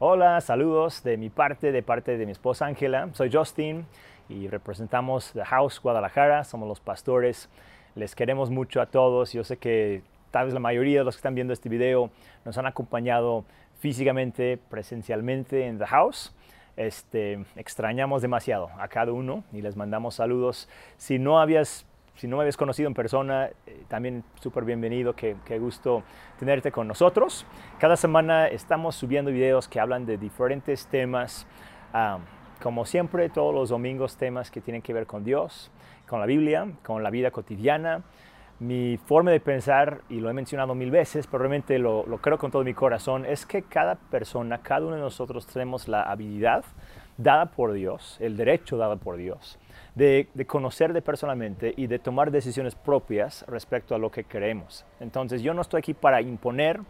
[0.00, 3.08] Hola, saludos de mi parte, de parte de mi esposa Ángela.
[3.14, 3.84] Soy Justin
[4.28, 7.48] y representamos The House Guadalajara, somos los pastores.
[7.96, 9.32] Les queremos mucho a todos.
[9.32, 12.10] Yo sé que tal vez la mayoría de los que están viendo este video
[12.44, 13.44] nos han acompañado
[13.80, 16.32] físicamente, presencialmente en The House.
[16.76, 20.68] Este, extrañamos demasiado a cada uno y les mandamos saludos.
[20.96, 21.84] Si no habías
[22.18, 26.02] si no me habías conocido en persona, eh, también súper bienvenido, qué, gusto
[26.36, 27.46] tenerte con nosotros.
[27.78, 31.46] Cada semana estamos subiendo videos que hablan de diferentes temas,
[31.92, 32.18] ah,
[32.60, 35.70] como siempre, todos los domingos temas que tienen que ver con Dios,
[36.08, 38.02] con la Biblia, con la vida cotidiana.
[38.58, 42.36] Mi forma de pensar, y lo he mencionado mil veces, pero realmente lo, lo creo
[42.36, 46.64] con todo mi corazón, es que cada persona, cada uno de nosotros tenemos la habilidad
[47.16, 49.58] dada por Dios, el derecho dado por Dios,
[49.98, 54.86] de, de personalmente y de tomar decisiones propias respecto a lo que queremos.
[55.00, 56.80] Entonces yo no estoy aquí para imponer,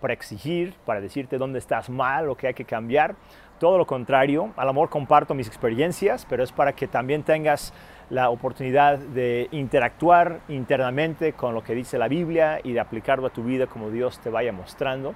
[0.00, 3.16] para exigir, para decirte dónde estás mal o qué hay que cambiar.
[3.58, 7.72] Todo lo contrario, al amor comparto mis experiencias, pero es para que también tengas
[8.10, 13.30] la oportunidad de interactuar internamente con lo que dice la Biblia y de aplicarlo a
[13.30, 15.14] tu vida como Dios te vaya mostrando.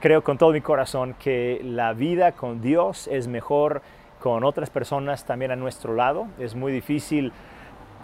[0.00, 3.82] Creo con todo mi corazón que la vida con Dios es mejor
[4.20, 6.28] con otras personas también a nuestro lado.
[6.38, 7.32] Es muy difícil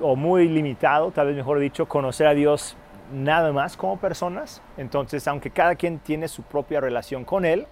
[0.01, 2.77] o muy limitado, tal vez mejor dicho, conocer a Dios
[3.13, 4.63] nada más como personas.
[4.77, 7.67] Entonces, aunque cada quien tiene su propia relación con Él,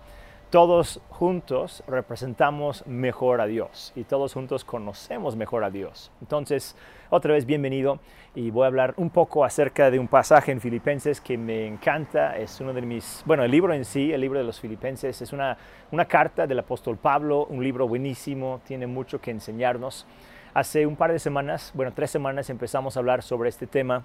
[0.54, 6.12] todos juntos representamos mejor a Dios y todos juntos conocemos mejor a Dios.
[6.20, 6.76] Entonces,
[7.10, 7.98] otra vez bienvenido
[8.36, 12.38] y voy a hablar un poco acerca de un pasaje en Filipenses que me encanta.
[12.38, 15.32] Es uno de mis, bueno, el libro en sí, el libro de los Filipenses, es
[15.32, 15.58] una,
[15.90, 20.06] una carta del apóstol Pablo, un libro buenísimo, tiene mucho que enseñarnos.
[20.54, 24.04] Hace un par de semanas, bueno, tres semanas empezamos a hablar sobre este tema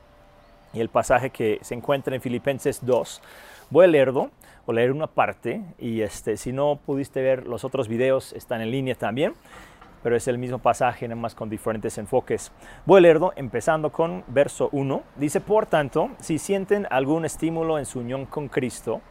[0.74, 3.22] y el pasaje que se encuentra en Filipenses 2.
[3.70, 4.32] Voy a leerlo
[4.66, 8.72] o leer una parte y este, si no pudiste ver los otros videos están en
[8.72, 9.34] línea también,
[10.04, 12.52] pero es el mismo pasaje nada más con diferentes enfoques.
[12.86, 15.04] Voy a leerlo empezando con verso 1.
[15.18, 19.02] Dice, por tanto, si sienten algún estímulo en su unión con Cristo,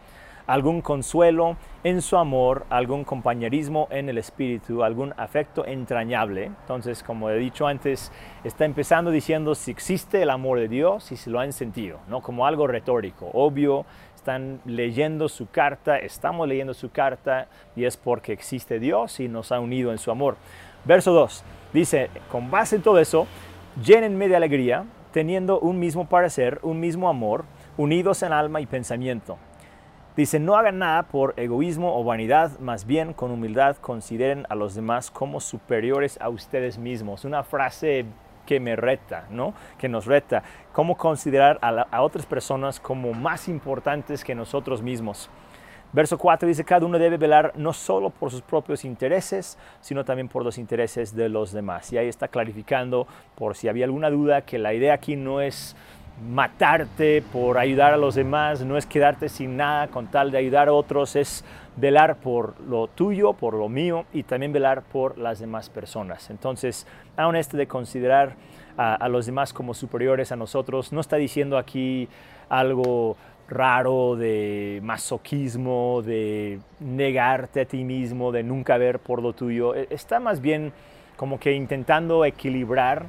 [0.48, 6.46] algún consuelo en su amor, algún compañerismo en el espíritu, algún afecto entrañable.
[6.46, 8.10] Entonces, como he dicho antes,
[8.44, 12.22] está empezando diciendo si existe el amor de Dios y si lo han sentido, no
[12.22, 18.32] como algo retórico, obvio, están leyendo su carta, estamos leyendo su carta y es porque
[18.32, 20.36] existe Dios y nos ha unido en su amor.
[20.86, 21.44] Verso 2
[21.74, 23.26] dice, con base en todo eso,
[23.84, 27.44] llénenme de alegría, teniendo un mismo parecer, un mismo amor,
[27.76, 29.38] unidos en alma y pensamiento
[30.18, 34.74] Dice, no hagan nada por egoísmo o vanidad, más bien con humildad consideren a los
[34.74, 37.24] demás como superiores a ustedes mismos.
[37.24, 38.04] Una frase
[38.44, 39.54] que me reta, ¿no?
[39.78, 40.42] Que nos reta.
[40.72, 45.30] Cómo considerar a, otras personas como más importantes que nosotros mismos.
[45.92, 50.26] Verso 4 dice, cada uno debe velar no solo por sus propios intereses, sino también
[50.26, 51.92] por los intereses de los demás.
[51.92, 53.06] Y ahí está clarificando,
[53.36, 55.76] por si había alguna duda, que la idea aquí no es
[56.26, 60.68] matarte por ayudar a los demás, no es quedarte sin nada con tal de ayudar
[60.68, 61.44] a otros, es
[61.76, 66.30] velar por lo tuyo, por lo mío y también velar por las demás personas.
[66.30, 66.86] Entonces,
[67.16, 68.34] aún este de considerar
[68.76, 72.08] a, los demás como superiores a nosotros, no está diciendo aquí
[72.48, 73.16] algo
[73.48, 79.74] raro de masoquismo, de negarte a ti mismo, de nunca ver por lo tuyo.
[79.74, 80.72] E, está más bien
[81.16, 83.06] como que intentando equilibrar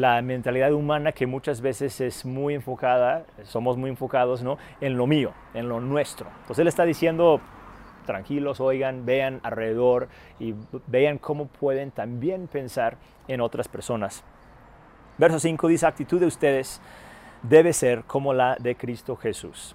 [0.00, 4.58] la mentalidad humana que muchas veces es muy enfocada, somos muy enfocados ¿no?
[4.80, 6.28] en lo mío, en lo nuestro.
[6.40, 7.40] Entonces él está diciendo,
[8.06, 10.54] tranquilos, oigan, vean alrededor y
[10.86, 14.24] vean cómo pueden también pensar en otras personas.
[15.18, 16.80] Verso 5 dice, actitud de ustedes
[17.42, 19.74] debe ser como la de Cristo Jesús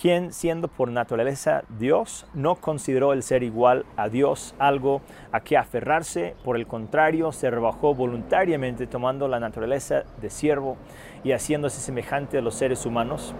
[0.00, 5.58] quien siendo por naturaleza Dios, no consideró el ser igual a Dios algo a que
[5.58, 10.78] aferrarse, por el contrario, se rebajó voluntariamente tomando la naturaleza de siervo
[11.22, 13.34] y haciéndose semejante a los seres humanos.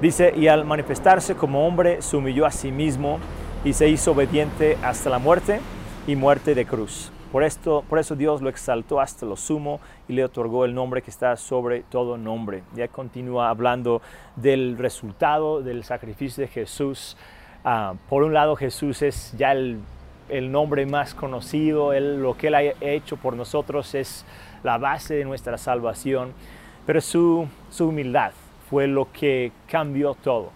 [0.00, 3.18] Dice, y al manifestarse como hombre, se humilló a sí mismo
[3.64, 5.60] y se hizo obediente hasta la muerte
[6.06, 7.12] y muerte de cruz.
[7.32, 11.02] Por, esto, por eso Dios lo exaltó hasta lo sumo y le otorgó el nombre
[11.02, 12.62] que está sobre todo nombre.
[12.74, 14.00] Ya continúa hablando
[14.36, 17.16] del resultado del sacrificio de Jesús.
[17.64, 19.82] Ah, por un lado, Jesús es ya el,
[20.50, 24.24] nombre más conocido, lo que Él ha hecho por nosotros es
[24.62, 26.32] la base de nuestra salvación,
[26.86, 27.48] pero su
[27.80, 28.32] humildad
[28.68, 30.50] fue lo que cambió todo.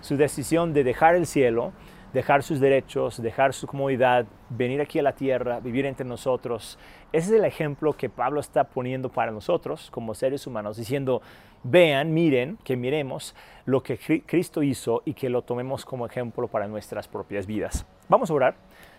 [0.00, 1.72] Su decisión de dejar el cielo,
[2.12, 6.78] dejar sus derechos, dejar su comodidad, venir aquí a la tierra, vivir entre nosotros.
[7.12, 11.22] Ese es el ejemplo que Pablo está poniendo para nosotros como seres humanos, diciendo,
[11.62, 13.34] vean, miren, que miremos
[13.66, 17.86] lo que Cristo hizo y que lo tomemos como ejemplo para nuestras propias vidas.
[18.08, 18.54] Vamos a orar,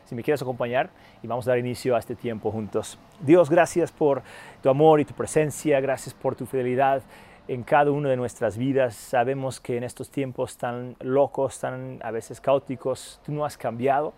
[0.06, 0.90] si me quieres acompañar,
[1.22, 2.98] y vamos a dar inicio a este tiempo juntos.
[3.19, 4.22] Dios, gracias por
[4.62, 7.02] tu amor y tu presencia, gracias por tu fidelidad
[7.51, 8.95] en cada una de nuestras vidas.
[8.95, 14.13] Sabemos que en estos tiempos tan locos, tan a veces caóticos, tú no has cambiado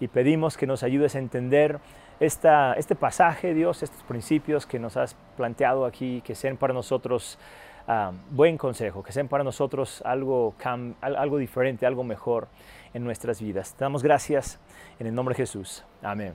[0.00, 1.78] y pedimos que nos ayudes a entender
[2.20, 7.38] esta, este pasaje, Dios, estos principios que nos has planteado aquí, que sean para nosotros
[7.86, 10.54] ah, buen consejo, que sean para nosotros algo,
[11.02, 12.48] algo diferente, algo mejor
[12.94, 13.74] en nuestras vidas.
[13.74, 14.58] Te damos gracias
[14.98, 15.84] en el nombre de Jesús.
[16.02, 16.32] Amén.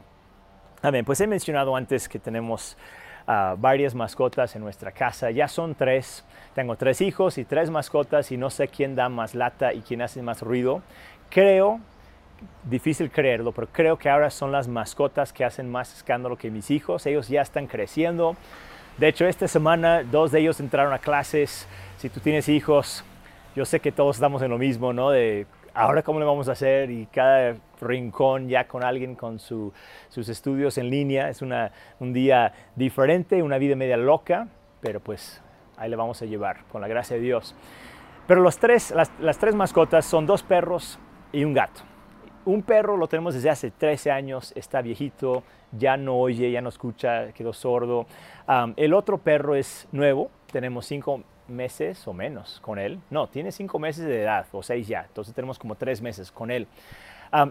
[0.84, 1.04] Amén.
[1.06, 2.78] Pues he mencionado antes que tenemos
[3.58, 5.30] varias mascotas en nuestra casa.
[5.32, 6.26] Ya son tres.
[6.56, 10.02] Tengo tres hijos y tres mascotas y no sé quién da más lata y quién
[10.02, 10.82] hace más ruido.
[11.30, 11.80] Creo,
[12.64, 16.72] difícil creerlo, pero creo que ahora son las mascotas que hacen más escándalo que mis
[16.72, 17.06] hijos.
[17.06, 18.36] Ellos ya están creciendo.
[18.98, 21.68] De hecho, esta semana dos de ellos entraron a clases.
[21.98, 23.06] Si tú tienes hijos,
[23.56, 25.12] yo sé que todos estamos en lo mismo, ¿no?
[25.80, 29.72] Ahora cómo le vamos a hacer y cada rincón ya con alguien con sus
[30.18, 31.30] estudios en línea.
[31.30, 34.50] Es una, un día diferente, una vida media loca,
[34.82, 35.42] pero pues
[35.78, 37.56] ahí le vamos a llevar con la gracia de Dios.
[38.28, 41.00] Pero los tres, las, las tres mascotas son dos perros
[41.32, 41.82] y un gato.
[42.44, 46.70] Un perro lo tenemos desde hace 13 años, está viejito, ya no oye, ya no
[46.70, 48.06] escucha, quedó sordo.
[48.76, 53.00] el otro perro es nuevo, tenemos cinco meses o menos con él.
[53.10, 55.06] No, tiene cinco meses de edad o seis ya.
[55.08, 56.68] Entonces tenemos como tres meses con él.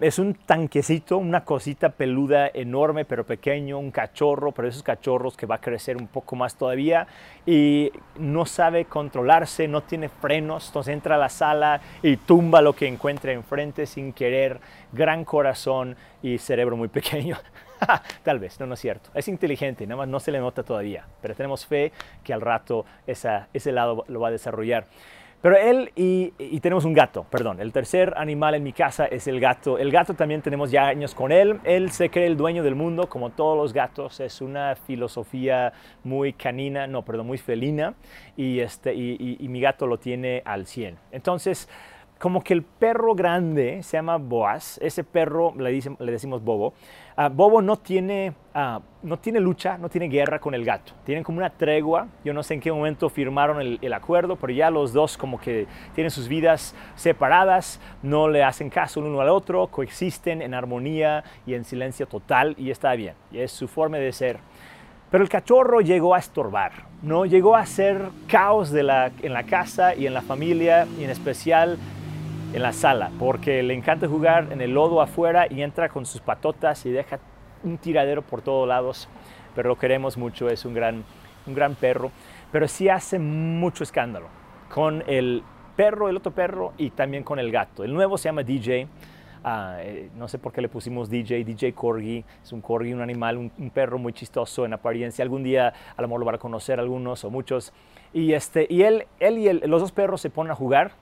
[0.00, 5.47] es un tanquecito, una cosita peluda enorme pero pequeño, un cachorro, pero esos cachorros que
[5.47, 7.06] va a crecer un poco más todavía
[7.47, 12.75] y no sabe controlarse, no tiene frenos, entonces entra a la sala y tumba lo
[12.75, 14.61] que encuentra enfrente sin querer,
[14.93, 17.37] gran corazón y cerebro muy pequeño.
[18.22, 19.10] Tal vez, no, no es cierto.
[19.14, 21.92] Es inteligente, nada más no se le nota todavía, pero tenemos fe
[22.22, 24.86] que al rato ese lado lo va a desarrollar.
[25.40, 27.60] Pero él y, tenemos un gato, perdón.
[27.60, 29.78] El tercer animal en mi casa es el gato.
[29.78, 31.60] El gato también tenemos ya años con él.
[31.62, 34.19] Él se cree el dueño del mundo, como todos los gatos.
[34.19, 35.72] Es una filosofía
[36.02, 37.94] muy canina, no, perdón, muy felina.
[38.36, 40.98] Y, este, y, mi gato lo tiene al 100.
[41.12, 41.69] Entonces,
[42.19, 44.79] como que el perro grande se llama Boaz.
[44.82, 46.75] Ese perro le, le decimos Bobo.
[47.17, 50.93] Ah, Bobo no tiene, ah, no tiene lucha, no tiene guerra con el gato.
[51.05, 52.09] Tienen como una tregua.
[52.25, 55.67] Yo no sé en qué momento firmaron el, acuerdo, pero ya los dos como que
[55.94, 61.25] tienen sus vidas separadas, no le hacen caso el uno al otro, coexisten en armonía
[61.47, 63.14] y en silencio total y está bien.
[63.31, 64.38] Y es su forma de ser.
[65.11, 66.73] Pero el cachorro llegó a estorbar,
[67.03, 67.26] ¿no?
[67.26, 71.11] Llegó a ser caos de la, en la casa y en la familia y en
[71.11, 71.79] especial
[72.53, 76.21] en la sala, porque le encanta jugar en el lodo afuera y entra con sus
[76.21, 77.19] patotas y deja
[77.62, 79.09] un tiradero por todos lados,
[79.55, 81.05] pero lo queremos mucho, es un gran,
[81.47, 82.11] un gran perro,
[82.50, 84.29] pero sí hace mucho escándalo
[84.73, 85.43] con el
[85.77, 87.85] perro, el otro perro y también con el gato.
[87.85, 88.89] El nuevo se llama DJ,
[89.45, 93.03] ah, eh, no sé por qué le pusimos DJ, DJ Corgi, es un corgi, un
[93.03, 95.23] animal, un, perro muy chistoso en apariencia.
[95.23, 97.73] Algún día a lo mejor lo van a conocer algunos o muchos.
[98.12, 100.93] Y, este, y él, él y los dos perros se ponen a jugar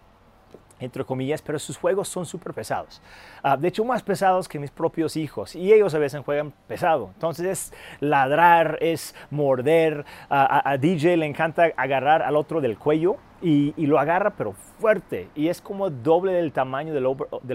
[0.78, 3.00] entre comillas, pero sus juegos son súper pesados.
[3.42, 5.54] Ah, de hecho, más pesados que mis propios hijos.
[5.56, 7.10] Y ellos a veces juegan pesado.
[7.14, 10.04] Entonces es ladrar, es morder.
[10.28, 15.28] a, DJ le encanta agarrar al otro del cuello y, lo agarra pero fuerte.
[15.34, 17.06] Y es como doble del tamaño del,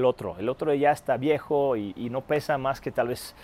[0.06, 0.36] otro.
[0.38, 3.36] El otro ya está viejo y, no pesa más que tal vez,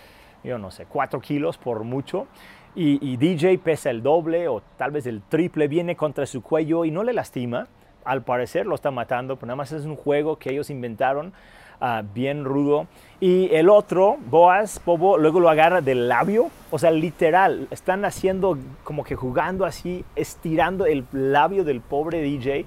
[0.43, 2.27] yo no sé, 4 kilos por mucho.
[2.75, 6.91] Y DJ pesa el doble o tal vez el triple, viene contra su cuello y
[6.91, 7.67] no le lastima
[8.08, 11.34] al parecer lo está matando, pero nada más es un juego que ellos inventaron,
[11.82, 12.88] ah, bien rudo.
[13.20, 18.58] Y el otro, Boaz, Bobo, luego lo agarra del labio, o sea, literal, están haciendo
[18.86, 22.66] como que jugando así, estirando el labio del pobre DJ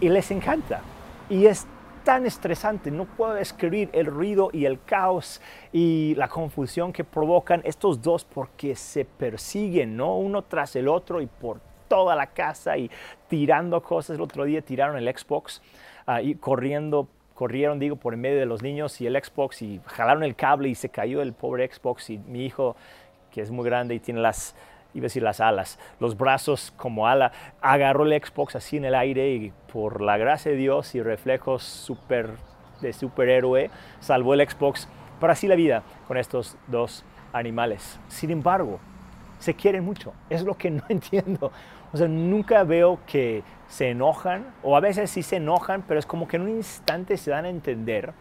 [0.00, 0.80] y les encanta.
[1.30, 1.66] Y es
[2.02, 5.40] tan estresante, no puedo describir el ruido y el caos
[5.72, 10.16] y la confusión que provocan estos dos porque se persiguen, ¿no?
[10.18, 12.90] Uno tras el otro y por toda la casa y
[13.28, 14.16] tirando cosas.
[14.16, 15.62] El otro día tiraron el Xbox
[16.06, 19.80] ah, y corriendo, corrieron, digo, por en medio de los niños y el Xbox y
[19.86, 22.76] jalaron el cable y se cayó el pobre Xbox y mi hijo,
[23.30, 24.54] que es muy grande y tiene las,
[24.94, 28.94] iba a decir las alas, los brazos como ala, agarró el Xbox así en el
[28.94, 32.30] aire y por la gracia de Dios y reflejos super,
[32.80, 34.88] de superhéroe, salvó el Xbox.
[35.20, 37.98] Pero así la vida con estos dos animales.
[38.08, 38.80] Sin embargo,
[39.38, 40.12] se quieren mucho.
[40.30, 41.52] Es lo que no entiendo.
[41.92, 46.06] O sea, nunca veo que se enojan, o a veces sí se enojan, pero es
[46.06, 48.12] como que en un instante se dan a entender,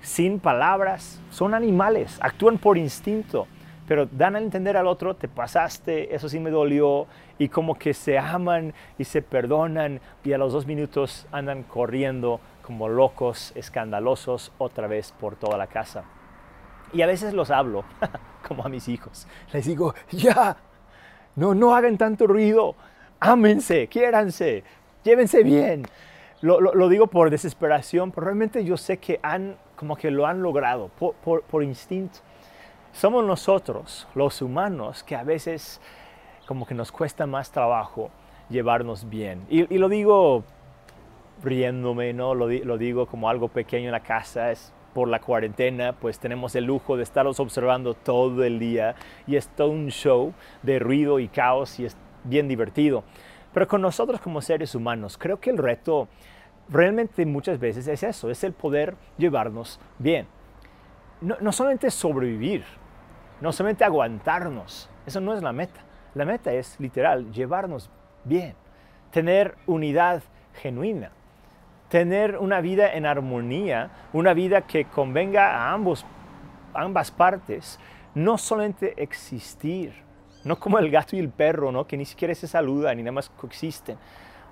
[0.00, 3.46] sin palabras, son animales, actúan por instinto,
[3.86, 7.06] pero dan a entender al otro, te pasaste, eso sí me dolió,
[7.38, 12.40] y como que se aman y se perdonan y a los dos minutos andan corriendo
[12.62, 16.04] como locos, escandalosos, otra vez por toda la casa.
[16.92, 17.84] Y a veces los hablo,
[18.46, 19.26] como a mis hijos.
[19.52, 20.56] Les digo, ya,
[21.34, 22.76] no, no hagan tanto ruido,
[23.20, 24.64] ámense, quiéranse,
[25.04, 25.86] llévense bien.
[26.40, 30.88] Lo, digo por desesperación, pero realmente yo sé que han, como que lo han logrado
[30.88, 32.20] por, por instinto.
[32.92, 35.80] Somos nosotros, los humanos, que a veces
[36.46, 38.10] como que nos cuesta más trabajo
[38.48, 39.46] llevarnos bien.
[39.48, 40.42] Y, lo digo
[41.44, 42.34] riéndome, ¿no?
[42.34, 46.56] Lo, lo, digo como algo pequeño en la casa, es por la cuarentena, pues tenemos
[46.56, 48.96] el lujo de estarlos observando todo el día
[49.28, 50.34] y es todo un show
[50.64, 53.04] de ruido y caos y es bien divertido.
[53.52, 56.08] Pero con nosotros como seres humanos, creo que el reto
[56.68, 60.26] realmente muchas veces es eso, es el poder llevarnos bien.
[61.20, 62.64] No, no solamente sobrevivir,
[63.40, 65.80] no solamente aguantarnos, eso no es la meta.
[66.14, 67.90] La meta es literal, llevarnos
[68.24, 68.54] bien,
[69.10, 70.22] tener unidad
[70.54, 71.10] genuina,
[71.88, 76.04] tener una vida en armonía, una vida que convenga a ambos,
[76.74, 77.78] ambas partes,
[78.14, 79.92] no solamente existir,
[80.44, 81.86] no como el gato y el perro, ¿no?
[81.86, 83.98] que ni siquiera se saludan ni nada más coexisten.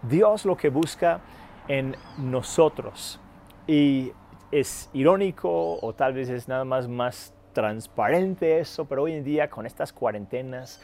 [0.03, 1.21] Dios lo que busca
[1.67, 3.21] en nosotros
[3.67, 4.13] y
[4.51, 9.51] es irónico o tal vez es nada más más transparente eso, pero hoy en día
[9.51, 10.81] con estas cuarentenas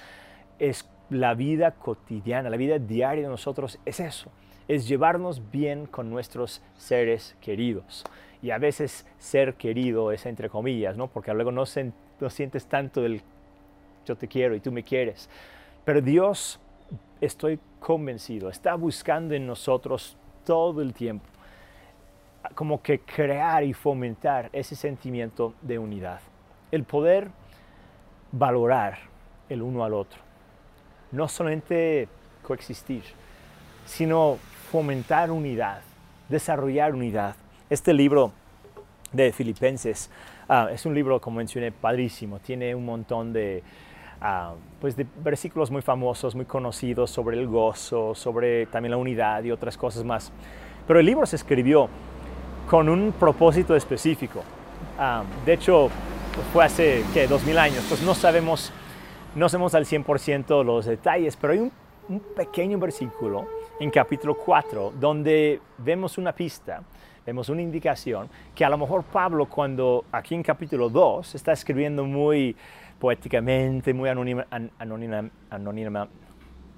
[0.59, 4.31] es la vida cotidiana, la vida diaria de nosotros es eso,
[4.69, 8.05] es llevarnos bien con nuestros seres queridos.
[8.43, 11.09] Y a veces ser querido es entre comillas, ¿no?
[11.09, 11.65] Porque luego no,
[12.21, 13.23] no sientes tanto el
[14.05, 15.29] yo te quiero y tú me quieres.
[15.85, 16.61] Pero Dios,
[17.21, 21.25] estoy convencido, está buscando en nosotros todo el tiempo
[22.55, 26.21] como que crear y fomentar ese sentimiento de unidad
[26.75, 27.31] el poder
[28.33, 28.99] valorar
[29.49, 30.21] el uno al otro.
[31.13, 32.09] No solamente
[32.43, 33.05] coexistir,
[33.87, 34.39] sino
[34.73, 35.83] fomentar unidad,
[36.29, 37.37] desarrollar unidad.
[37.71, 38.33] Este libro
[39.13, 40.11] de Filipenses
[40.49, 42.41] ah, es un libro, como mencioné, padrísimo.
[42.41, 43.63] Tiene un montón de,
[44.21, 49.42] ah, pues de versículos muy famosos, muy conocidos sobre el gozo, sobre también la unidad
[49.44, 50.33] y otras cosas más.
[50.87, 51.88] Pero el libro se escribió
[52.68, 54.42] con un propósito específico.
[54.99, 55.88] Ah, de hecho,
[56.52, 57.26] fue hace, ¿qué?
[57.26, 57.85] 2000 años.
[57.88, 58.73] Pues no sabemos,
[59.35, 61.73] no sabemos al 100% los detalles, pero hay un,
[62.09, 63.47] un pequeño versículo
[63.80, 66.83] en capítulo 4 donde vemos una pista,
[67.26, 72.04] vemos una indicación que a lo mejor Pablo cuando aquí en capítulo 2 está escribiendo
[72.04, 72.57] muy
[72.99, 74.47] poéticamente, muy anónima,
[74.78, 76.09] anónima, anónima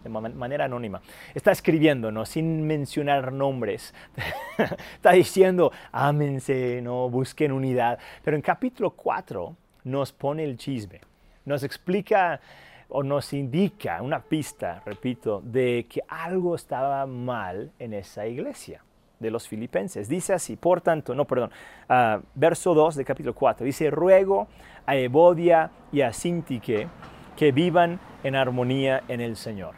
[0.03, 1.01] de manera anónima.
[1.35, 2.25] Está escribiendo, ¿no?
[2.25, 3.93] Sin mencionar nombres.
[4.95, 7.11] Está diciendo, ámense, ¿no?
[7.11, 7.99] Busquen unidad.
[8.23, 11.01] Pero en capítulo 4 nos pone el chisme.
[11.45, 12.41] Nos explica
[12.89, 18.86] o nos indica una pista, repito, de que algo estaba mal en esa iglesia
[19.19, 20.09] de los filipenses.
[20.09, 21.51] Dice así, por tanto, no, perdón,
[21.89, 24.49] uh, verso 2 de capítulo 4, dice, ruego
[24.87, 26.89] a Evodia y a Sintique
[27.37, 29.75] que vivan en armonía en el Señor.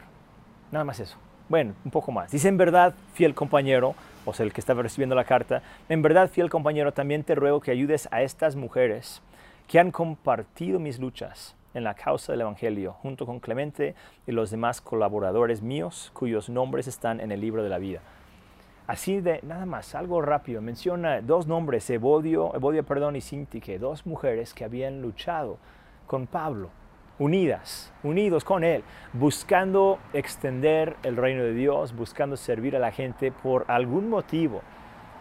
[0.71, 1.17] Nada más eso.
[1.49, 2.31] Bueno, un poco más.
[2.31, 6.29] Dice, en verdad, fiel compañero, o sea, el que estaba recibiendo la carta, en verdad,
[6.29, 9.21] fiel compañero, también te ruego que ayudes a estas mujeres
[9.67, 13.95] que han compartido mis luchas en la causa del Evangelio, junto con Clemente
[14.27, 18.01] y los demás colaboradores míos, cuyos nombres están en el libro de la vida.
[18.89, 24.07] Así de nada más, algo rápido, menciona dos nombres, Evodio, Evodio perdón, y Sintique, dos
[24.07, 25.59] mujeres que habían luchado
[26.07, 26.71] con Pablo
[27.19, 33.31] unidas, unidos con Él, buscando extender el reino de Dios, buscando servir a la gente
[33.31, 34.63] por algún motivo.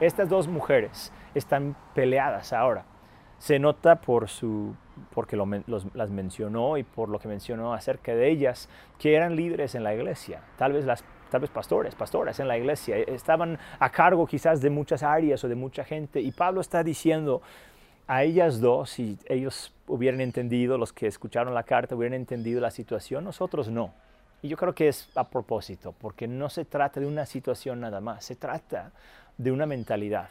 [0.01, 2.87] Estas dos mujeres están peleadas ahora.
[3.37, 4.75] Se nota por su,
[5.13, 9.85] porque las mencionó y por lo que mencionó acerca de ellas, que eran líderes en
[9.85, 14.27] la iglesia, tal vez las tal vez pastores, pastoras en la iglesia, estaban a cargo
[14.27, 16.21] quizás de muchas áreas o de mucha gente.
[16.21, 17.43] Y Pablo está diciendo,
[18.07, 22.71] a ellas dos, si ellos hubieran entendido, los que escucharon la carta hubieran entendido la
[22.71, 23.93] situación, nosotros no.
[24.41, 28.01] Y yo creo que es a propósito, porque no se trata de una situación nada
[28.01, 28.93] más, se trata
[29.37, 30.29] de una mentalidad.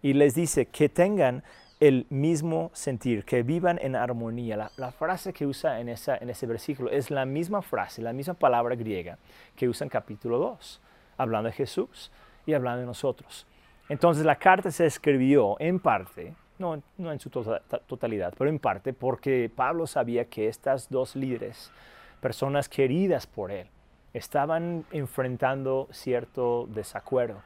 [0.00, 1.42] Y les dice que tengan
[1.82, 4.70] el mismo sentir, que vivan en armonía.
[4.76, 8.34] La, frase que usa en, esa, en ese versículo es la misma frase, la misma
[8.34, 9.18] palabra griega
[9.56, 10.80] que usa en capítulo 2,
[11.16, 12.12] hablando de Jesús
[12.46, 13.48] y hablando de nosotros.
[13.88, 18.92] Entonces la carta se escribió en parte no, en su tota-, totalidad, pero en parte
[18.92, 21.72] porque Pablo sabía que estas dos líderes,
[22.20, 23.66] personas queridas por él,
[24.14, 27.42] estaban enfrentando cierto desacuerdo.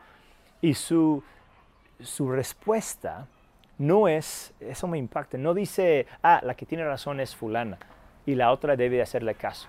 [0.61, 1.23] Y su,
[2.00, 3.28] su respuesta
[3.78, 7.78] no es, eso me impacta, no dice, ah, la que tiene razón es fulana.
[8.25, 9.68] y la otra debe hacerle caso.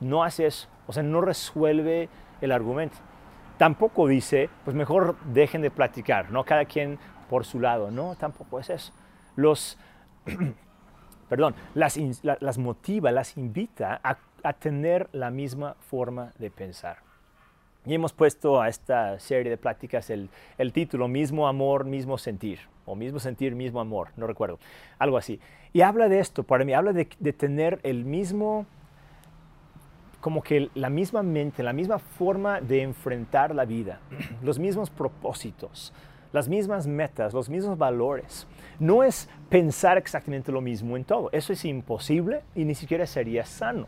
[0.00, 2.08] No hace eso, o sea, no resuelve
[2.40, 2.96] el argumento.
[3.58, 6.44] Tampoco dice, pues mejor dejen de platicar, ¿no?
[6.44, 6.98] Cada quien
[7.28, 7.90] por su lado.
[7.90, 8.92] No, tampoco es eso.
[9.36, 9.78] Los,
[11.28, 17.09] perdón, las, las motiva, las invita a, a tener la misma forma de pensar.
[17.86, 22.58] Y hemos puesto a esta serie de pláticas el, el, título Mismo amor, mismo sentir,
[22.84, 24.58] o mismo sentir, mismo amor, no recuerdo,
[24.98, 25.40] algo así.
[25.72, 28.66] Y habla de esto, para mí, habla de, de tener el mismo,
[30.20, 34.00] como que la misma mente, la misma forma de enfrentar la vida,
[34.42, 35.94] los mismos propósitos,
[36.34, 38.46] las mismas metas, los mismos valores.
[38.78, 41.30] No es pensar exactamente lo mismo en todo.
[41.32, 43.86] Eso es imposible y ni siquiera sería sano.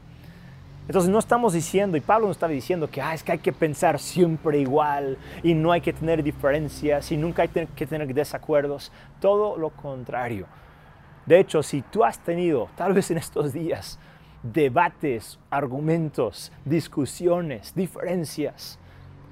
[0.87, 3.53] Entonces no estamos diciendo, y Pablo no está diciendo que ah, es que hay que
[3.53, 8.91] pensar siempre igual y no hay que tener diferencias y nunca hay que tener desacuerdos.
[9.21, 10.47] Todo lo contrario.
[11.25, 13.99] De hecho, si tú has tenido, tal vez en estos días,
[14.43, 18.79] debates, argumentos, discusiones, diferencias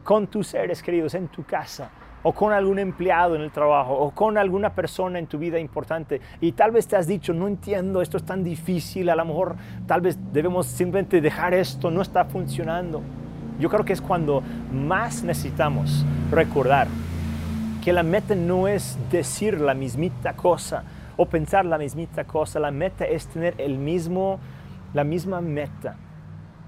[0.05, 1.91] con tus seres queridos en tu casa,
[2.23, 6.21] o con algún empleado en el trabajo, o con alguna persona en tu vida importante,
[6.41, 9.57] y tal vez te has dicho, no entiendo, esto es tan difícil, a lo mejor
[9.87, 13.03] tal vez debemos simplemente dejar esto, no está funcionando.
[13.59, 16.89] Yo creo que es cuando más necesitamos recordar
[17.85, 20.85] que la meta no es decir la mismita cosa
[21.17, 24.39] o pensar la mismita cosa, la meta es tener el mismo,
[24.95, 25.97] la misma meta,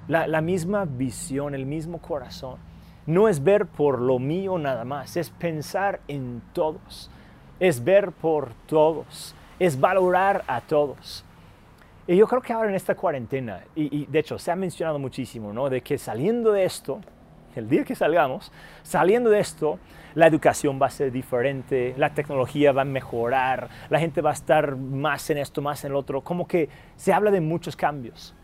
[0.08, 2.71] la, la misma visión, el mismo corazón
[3.06, 7.10] no es ver por lo mío nada más, es pensar en todos,
[7.58, 11.24] es ver por todos, es valorar a todos.
[12.06, 15.52] Y yo creo que ahora en esta cuarentena, y, de hecho se ha mencionado muchísimo,
[15.52, 15.70] ¿no?
[15.70, 17.00] De que saliendo de esto,
[17.54, 18.50] el día que salgamos,
[18.82, 19.78] saliendo de esto,
[20.14, 24.34] la educación va a ser diferente, la tecnología va a mejorar, la gente va a
[24.34, 26.22] estar más en esto, más en el otro.
[26.22, 28.34] Como que se habla de muchos cambios,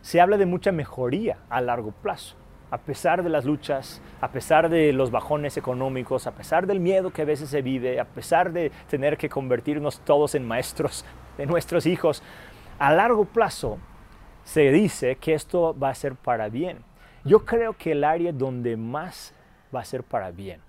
[0.00, 2.37] se habla de mucha mejoría a largo plazo
[2.70, 7.10] a pesar de las luchas, a pesar de los bajones económicos, a pesar del miedo
[7.10, 11.04] que a veces se vive, a pesar de tener que convertirnos todos en maestros
[11.38, 12.22] de nuestros hijos,
[12.78, 13.78] a largo plazo
[14.44, 16.78] se dice que esto va a ser para bien.
[17.24, 19.34] Yo creo que el área donde más
[19.74, 20.60] va a ser para bien,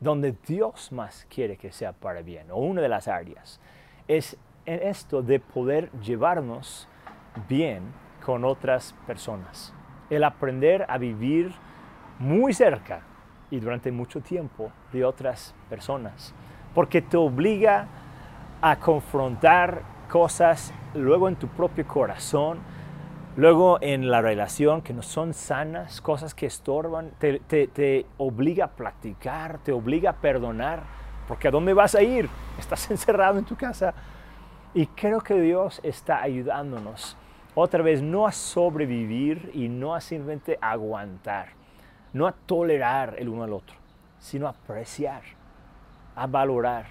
[0.00, 3.60] donde Dios más quiere que sea para bien, o una de las áreas,
[4.08, 6.88] es en esto de poder llevarnos
[7.48, 7.82] bien
[8.24, 9.72] con otras personas
[10.10, 11.52] el aprender a vivir
[12.18, 13.00] muy cerca
[13.50, 16.34] y durante mucho tiempo de otras personas,
[16.74, 17.86] porque te obliga
[18.60, 22.58] a confrontar cosas luego en tu propio corazón,
[23.36, 28.68] luego en la relación que no son sanas, cosas que estorban, te, te, obliga a
[28.68, 30.82] platicar, te obliga a perdonar,
[31.28, 32.28] porque ¿a dónde vas a ir?
[32.58, 33.94] Estás encerrado en tu casa.
[34.74, 37.16] Y creo que Dios está ayudándonos
[37.58, 41.48] otra vez, no a sobrevivir y no a simplemente aguantar,
[42.12, 43.74] no a tolerar el uno al otro,
[44.18, 45.22] sino a apreciar,
[46.14, 46.84] a valorar.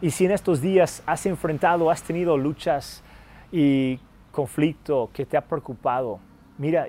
[0.00, 3.04] Y si en estos días has enfrentado, has tenido luchas
[3.52, 4.00] y
[4.32, 6.18] conflicto que te ha preocupado,
[6.58, 6.88] mira,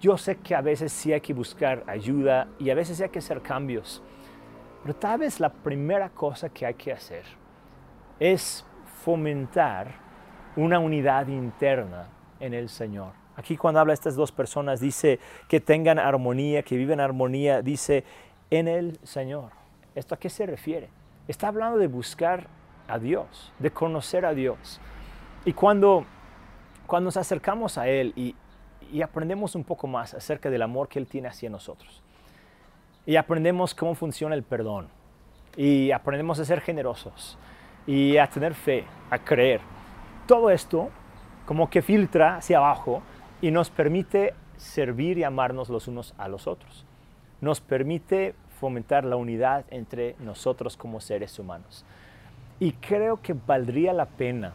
[0.00, 3.10] yo sé que a veces sí hay que buscar ayuda y a veces sí hay
[3.10, 4.02] que hacer cambios,
[4.82, 7.24] pero tal vez la primera cosa que hay que hacer
[8.18, 8.64] es
[9.04, 10.05] fomentar
[10.56, 12.08] una unidad interna
[12.40, 13.12] en el Señor.
[13.36, 18.04] Aquí cuando habla estas dos personas dice que tengan armonía, que viven armonía, dice
[18.50, 19.50] en el Señor.
[19.94, 20.88] ¿Esto a qué se refiere?
[21.28, 22.48] Está hablando de buscar
[22.88, 24.80] a Dios, de conocer a Dios.
[25.44, 26.04] Y cuando,
[26.86, 28.34] cuando nos acercamos a Él y,
[28.92, 32.02] y aprendemos un poco más acerca del amor que Él tiene hacia nosotros,
[33.04, 34.88] y aprendemos cómo funciona el perdón,
[35.56, 37.38] y aprendemos a ser generosos,
[37.86, 39.60] y a tener fe, a creer,
[40.26, 40.90] todo esto
[41.46, 43.02] como que filtra hacia abajo
[43.40, 46.84] y nos permite servir y amarnos los unos a los otros.
[47.40, 51.84] Nos permite fomentar la unidad entre nosotros como seres humanos.
[52.58, 54.54] Y creo que valdría la pena,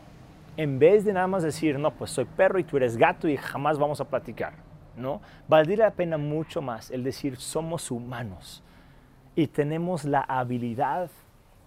[0.58, 3.38] en vez de nada más decir, no, pues soy perro y tú eres gato y
[3.38, 4.54] jamás vamos a platicar,
[4.98, 5.22] ¿no?
[5.48, 8.64] Valdría la pena mucho más el decir, somos humanos
[9.36, 11.10] y tenemos la habilidad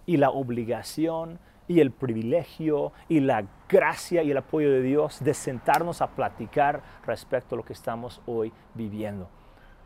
[0.05, 5.33] y la obligación y el privilegio y la gracia y el apoyo de Dios de
[5.33, 9.29] sentarnos a platicar respecto a lo que estamos hoy viviendo,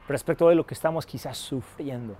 [0.08, 2.15] respecto a lo que estamos quizás sufriendo.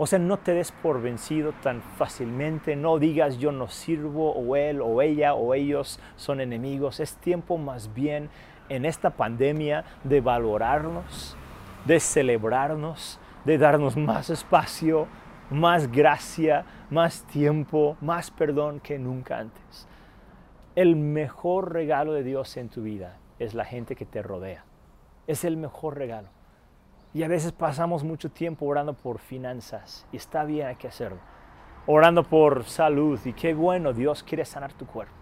[0.00, 4.54] O sea, no te des por vencido tan fácilmente, no digas yo no sirvo o
[4.54, 7.00] él o ella o ellos son enemigos.
[7.00, 8.30] Es tiempo más bien
[8.68, 11.36] en esta pandemia de valorarnos,
[11.84, 15.08] de celebrarnos, de darnos más espacio,
[15.50, 19.88] más gracia, más tiempo, más perdón que nunca antes.
[20.78, 24.62] El mejor regalo de Dios en tu vida es la gente que te rodea.
[25.26, 26.28] Es el mejor regalo.
[27.12, 31.18] Y a veces pasamos mucho tiempo orando por finanzas y está bien, hay que hacerlo.
[31.88, 35.12] Orando por salud y qué bueno, Dios quiere sanar tu cuerpo.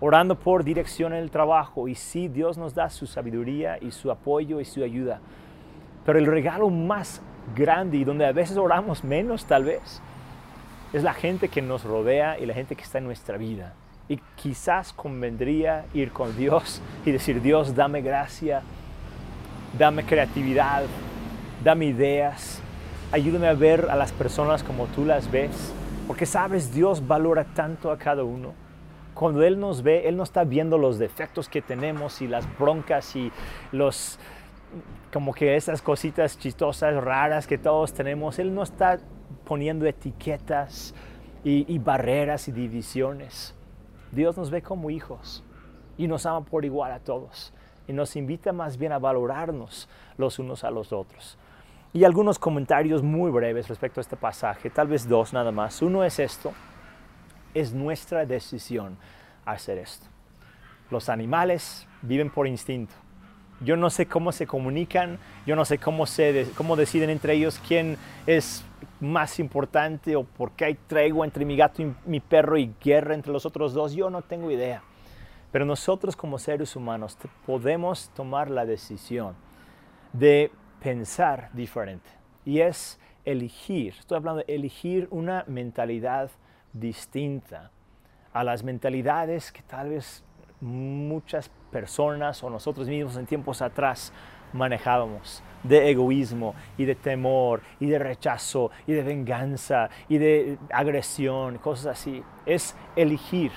[0.00, 4.10] Orando por dirección en el trabajo y sí, Dios nos da su sabiduría y su
[4.10, 5.22] apoyo y su ayuda.
[6.04, 7.22] Pero el regalo más
[7.54, 10.02] grande y donde a veces oramos menos tal vez
[10.92, 13.72] es la gente que nos rodea y la gente que está en nuestra vida.
[14.08, 18.62] Y quizás convendría ir con Dios y decir, Dios, dame gracia,
[19.76, 20.84] dame creatividad,
[21.64, 22.60] dame ideas,
[23.10, 25.72] ayúdame a ver a las personas como tú las ves,
[26.06, 28.54] porque sabes, Dios valora tanto a cada uno.
[29.14, 33.16] Cuando Él nos ve, Él no está viendo los defectos que tenemos y las broncas
[33.16, 33.32] y
[33.72, 34.20] los,
[35.12, 38.38] como que esas cositas chistosas, raras que todos tenemos.
[38.38, 39.00] Él no está
[39.44, 40.94] poniendo etiquetas
[41.42, 43.55] y, y barreras y divisiones.
[44.16, 45.44] Dios nos ve como hijos
[45.98, 47.52] y nos ama por igual a todos
[47.86, 51.38] y nos invita más bien a valorarnos los unos a los otros.
[51.92, 55.82] Y algunos comentarios muy breves respecto a este pasaje, tal vez dos nada más.
[55.82, 56.52] Uno es esto,
[57.54, 58.96] es nuestra decisión
[59.44, 60.06] hacer esto.
[60.90, 62.94] Los animales viven por instinto.
[63.60, 67.60] Yo no sé cómo se comunican, yo no sé cómo, se, cómo deciden entre ellos
[67.66, 68.64] quién es
[69.00, 73.14] más importante o por qué hay tregua entre mi gato y mi perro y guerra
[73.14, 73.94] entre los otros dos.
[73.94, 74.82] Yo no tengo idea.
[75.52, 77.16] Pero nosotros como seres humanos
[77.46, 79.34] podemos tomar la decisión
[80.12, 80.50] de
[80.82, 82.10] pensar diferente.
[82.44, 86.30] Y es elegir, estoy hablando de elegir una mentalidad
[86.72, 87.70] distinta
[88.32, 90.22] a las mentalidades que tal vez
[90.60, 94.12] muchas personas o nosotros mismos en tiempos atrás
[94.52, 101.58] manejábamos de egoísmo y de temor y de rechazo y de venganza y de agresión,
[101.58, 102.22] cosas así.
[102.44, 103.50] Es elegir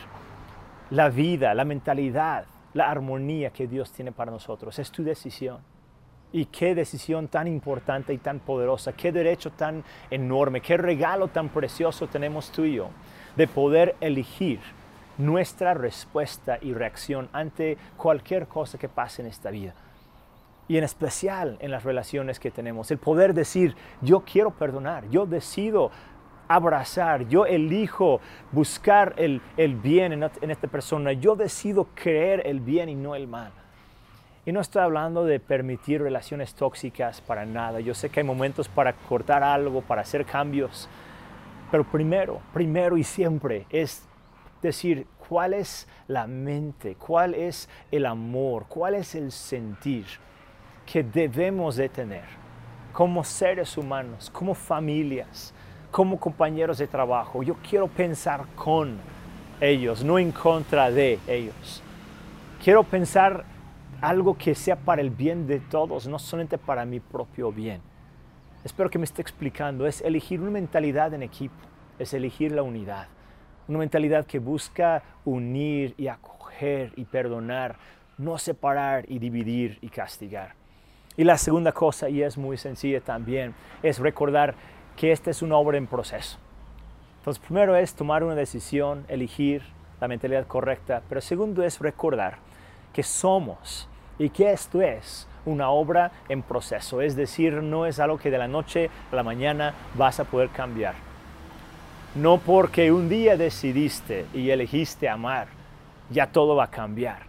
[0.90, 4.78] la vida, la mentalidad, la armonía que Dios tiene para nosotros.
[4.80, 5.60] Es tu decisión.
[6.32, 11.50] Y qué decisión tan importante y tan poderosa, qué derecho tan enorme, qué regalo tan
[11.50, 12.90] precioso tenemos tú y yo
[13.36, 14.60] de poder elegir
[15.20, 19.76] nuestra respuesta y reacción ante cualquier cosa que pase en esta vida.
[20.68, 22.90] Y en especial en las relaciones que tenemos.
[22.90, 25.92] El poder decir, yo quiero perdonar, yo decido
[26.48, 29.42] abrazar, yo elijo buscar el,
[29.84, 33.52] bien en, en esta persona, yo decido creer el bien y no el mal.
[34.46, 37.82] Y no estoy hablando de permitir relaciones tóxicas para nada.
[37.82, 40.88] Yo sé que hay momentos para cortar algo, para hacer cambios.
[41.70, 44.09] Pero primero, primero y siempre es
[44.62, 50.06] decir cuál es la mente, cuál es el amor, cuál es el sentir
[50.86, 52.26] que debemos de tener
[52.94, 55.54] como seres humanos, como familias,
[55.92, 57.44] como compañeros de trabajo.
[57.44, 58.98] Yo quiero pensar con
[59.62, 61.84] ellos, no en contra de ellos.
[62.64, 63.46] Quiero pensar
[64.02, 67.82] algo que sea para el bien de todos, no solamente para mi propio bien.
[68.64, 69.86] Espero que me esté explicando.
[69.86, 71.56] Es elegir una mentalidad en equipo,
[71.98, 73.08] es elegir la unidad.
[73.70, 77.76] Una mentalidad que busca unir y acoger y perdonar,
[78.18, 80.56] no separar y dividir y castigar.
[81.16, 83.54] Y la segunda cosa, y es muy sencilla también,
[83.84, 84.56] es recordar
[84.98, 86.40] que esta es una obra en proceso.
[87.20, 89.62] Entonces, primero es tomar una decisión, elegir
[90.02, 92.38] la mentalidad correcta, pero segundo es recordar
[92.92, 98.18] que somos y que esto es una obra en proceso, es decir, no es algo
[98.18, 101.09] que de la noche a la mañana vas a poder cambiar.
[102.16, 105.48] No porque un día decidiste y elegiste amar,
[106.10, 107.24] ya todo va a cambiar.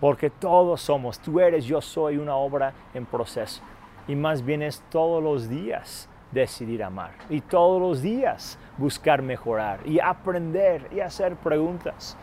[0.00, 3.62] Porque todos somos, tú eres, yo soy una obra en proceso.
[4.06, 7.12] Y más bien es todos los días decidir amar.
[7.30, 12.16] Y todos los días buscar mejorar y aprender y hacer preguntas.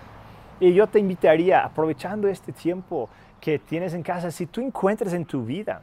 [0.59, 3.09] Y yo te invitaría, aprovechando este tiempo
[3.41, 5.81] que tienes en casa, si tú encuentras en tu vida,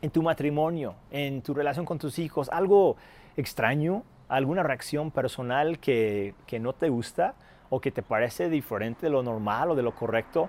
[0.00, 2.96] en tu matrimonio, en tu relación con tus hijos, algo
[3.36, 7.34] extraño, alguna reacción personal que, que no te gusta
[7.68, 10.48] o que te parece diferente de lo normal o de lo correcto,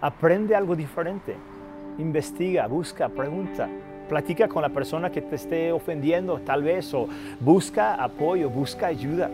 [0.00, 1.36] aprende algo diferente.
[1.98, 3.68] Investiga, busca, pregunta.
[4.08, 7.08] Platica con la persona que te esté ofendiendo tal vez o
[7.40, 9.30] busca apoyo, busca ayuda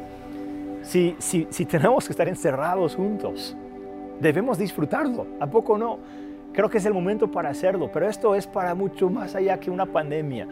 [0.86, 3.56] si, si, tenemos que estar encerrados juntos,
[4.20, 5.98] debemos disfrutarlo, ¿a poco no?
[6.52, 9.70] Creo que es el momento para hacerlo, pero esto es para mucho más allá que
[9.70, 10.46] una pandemia,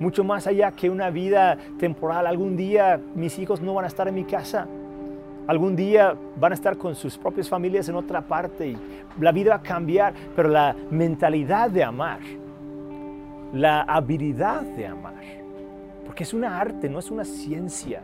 [0.00, 2.26] mucho más allá que una vida temporal.
[2.26, 4.66] Algún día mis hijos no van a estar en mi casa,
[5.46, 8.76] algún día van a estar con sus propias familias en otra parte y
[9.20, 12.18] la vida va a cambiar, pero la mentalidad de amar,
[13.52, 15.22] la habilidad de amar,
[16.04, 18.02] porque es una arte, no es una ciencia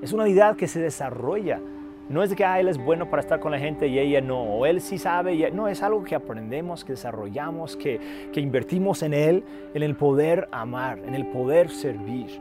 [0.00, 1.60] es una habilidad que se desarrolla
[2.08, 4.20] No es de que ah, Él es bueno para estar con la gente y ella
[4.20, 8.00] no, o Él sí sabe, no, es algo que aprendemos, que desarrollamos, que,
[8.32, 9.44] que invertimos en Él,
[9.74, 12.40] en el poder amar, en el poder servir,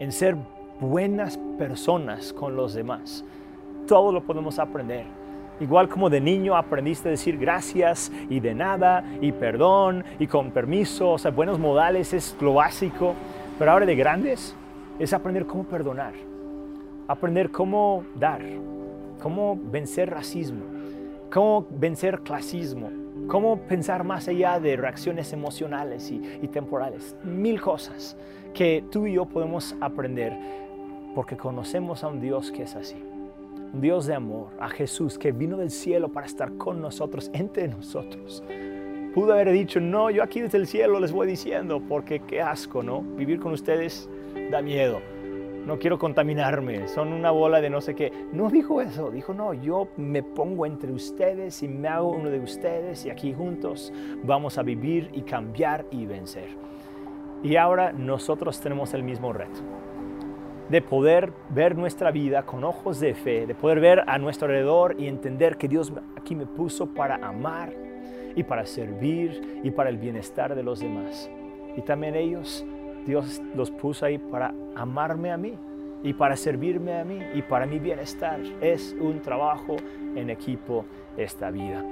[0.00, 0.36] en ser
[0.80, 3.24] buenas personas con los demás.
[3.86, 5.06] Todo lo podemos aprender.
[5.58, 10.50] Igual como de niño aprendiste a decir gracias y de nada y perdón y con
[10.50, 13.14] permiso, o sea, buenos modales es lo básico,
[13.58, 14.54] pero ahora de grandes
[14.98, 16.12] es aprender cómo perdonar,
[17.08, 18.42] aprender cómo dar,
[19.20, 20.64] cómo vencer racismo,
[21.32, 22.90] cómo vencer clasismo,
[23.28, 28.16] cómo pensar más allá de reacciones emocionales y, temporales, mil cosas
[28.54, 30.36] que tú y yo podemos aprender
[31.14, 32.96] porque conocemos a un Dios que es así
[33.72, 37.68] un Dios de amor, a Jesús que vino del cielo para estar con nosotros, entre
[37.68, 38.42] nosotros.
[39.14, 42.82] Pudo haber dicho, no, yo aquí desde el cielo les voy diciendo, porque qué asco,
[42.82, 43.02] ¿no?
[43.02, 44.08] Vivir con ustedes
[44.50, 45.00] da miedo.
[45.66, 48.12] No quiero contaminarme, son una bola de no sé qué.
[48.32, 52.38] No dijo eso, dijo, no, yo me pongo entre ustedes y me hago uno de
[52.38, 56.50] ustedes y aquí juntos vamos a vivir y cambiar y vencer.
[57.42, 59.58] Y ahora nosotros tenemos el mismo reto
[60.68, 64.94] de poder ver nuestra vida con ojos de fe, de poder ver a nuestro alrededor
[64.98, 67.72] y entender que Dios aquí me puso para amar
[68.36, 71.28] y para servir y para el bienestar de los demás.
[71.76, 72.64] Y también ellos,
[73.06, 75.54] Dios los puso ahí para amarme a mí
[76.02, 78.40] y para servirme a mí y para mi bienestar.
[78.60, 79.76] Es un trabajo
[80.14, 80.84] en equipo
[81.16, 81.84] esta vida.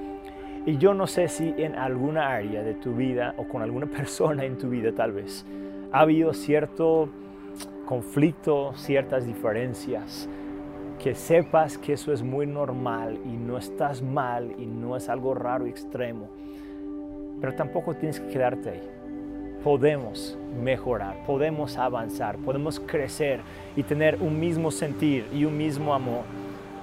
[0.66, 4.44] Y yo no sé si en alguna área de tu vida o con alguna persona
[4.44, 5.46] en tu vida tal vez
[5.92, 7.08] ha habido cierto
[7.86, 10.28] conflicto, ciertas diferencias,
[10.98, 15.34] que sepas que eso es muy normal y no estás mal y no es algo
[15.34, 16.28] raro y extremo.
[17.40, 18.93] Pero tampoco tienes que quedarte ahí.
[19.64, 23.40] Podemos mejorar, podemos avanzar, podemos crecer
[23.74, 26.24] y tener un mismo sentir y un mismo amor,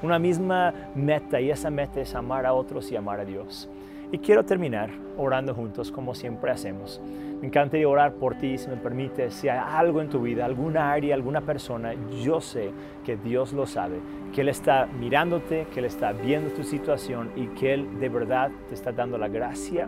[0.02, 3.70] una misma meta y esa meta es amar a otros y amar a Dios.
[4.12, 7.00] Y quiero terminar orando juntos como siempre hacemos.
[7.40, 10.92] Me encantaría orar por ti, si me permites, si hay algo en tu vida, alguna
[10.92, 12.72] área, alguna persona, yo sé
[13.06, 14.00] que Dios lo sabe,
[14.34, 18.50] que Él está mirándote, que Él está viendo tu situación y que Él de verdad
[18.70, 19.88] te está dando la gracia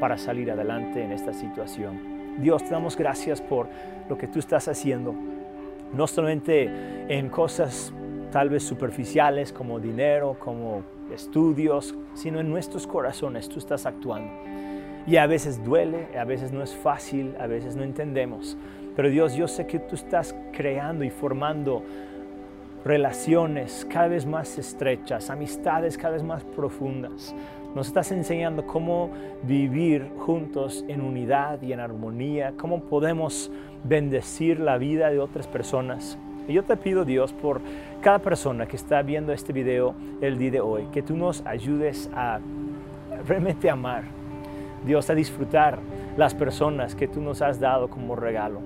[0.00, 2.09] para salir adelante en esta situación.
[2.38, 3.68] Dios, te damos gracias por
[4.08, 5.14] lo que tú estás haciendo,
[5.92, 6.70] no solamente
[7.08, 7.92] en cosas
[8.30, 14.32] tal vez superficiales como dinero, como estudios, sino en nuestros corazones tú estás actuando.
[15.06, 18.56] Y a veces duele, a veces no es fácil, a veces no entendemos.
[18.94, 21.82] Pero Dios, yo sé que tú estás creando y formando
[22.84, 27.34] relaciones cada vez más estrechas, amistades cada vez más profundas.
[27.74, 29.10] Nos estás enseñando cómo
[29.44, 33.50] vivir juntos en unidad y en armonía, cómo podemos
[33.84, 36.18] bendecir la vida de otras personas.
[36.48, 37.60] Y yo te pido, Dios, por
[38.00, 42.10] cada persona que está viendo este video el día de hoy, que tú nos ayudes
[42.12, 42.40] a
[43.28, 44.02] realmente amar,
[44.84, 45.78] Dios, a disfrutar
[46.16, 48.60] las personas que tú nos has dado como regalo.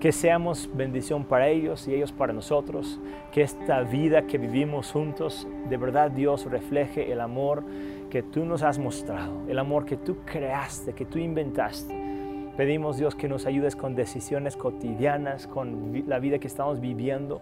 [0.00, 2.98] Que seamos bendición para ellos y ellos para nosotros.
[3.32, 7.62] Que esta vida que vivimos juntos, de verdad Dios refleje el amor
[8.10, 11.98] que tú nos has mostrado, el amor que tú creaste, que tú inventaste.
[12.56, 17.40] Pedimos Dios que nos ayudes con decisiones cotidianas, con la vida que estamos viviendo,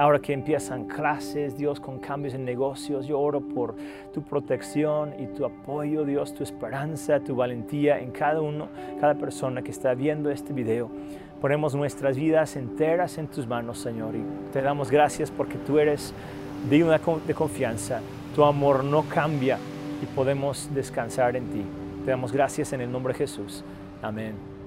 [0.00, 3.74] Ahora que empiezan clases, Dios, con cambios en negocios, yo oro por
[4.14, 9.60] tu protección y tu apoyo, Dios, tu esperanza, tu valentía en cada uno, cada persona
[9.60, 10.90] que está viendo este video.
[11.42, 16.14] Ponemos nuestras vidas enteras en tus manos, Señor, y te damos gracias porque tú eres
[16.70, 18.00] digno de confianza.
[18.34, 19.58] Tu amor no cambia
[20.02, 21.64] y podemos descansar en ti.
[22.04, 23.62] Te damos gracias en el nombre de Jesús.
[24.02, 24.59] Amén.